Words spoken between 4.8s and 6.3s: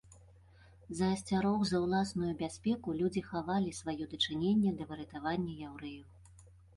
да выратавання яўрэяў.